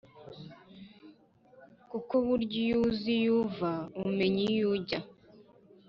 kuko 1.91 2.13
burya 2.25 2.57
iyo 2.65 2.77
uzi 2.87 3.11
iyo 3.19 3.33
uva 3.41 3.71
umenya 4.05 4.41
iyo 4.53 4.65
ujya 4.75 4.99